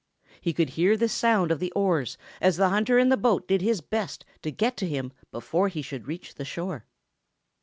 [0.41, 3.61] He could hear the sound of the oars as the hunter in the boat did
[3.61, 6.85] his best to get to him before he should reach the shore.